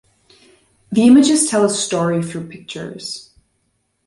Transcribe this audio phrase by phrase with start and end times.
[0.91, 3.29] The images tell a story through pictures.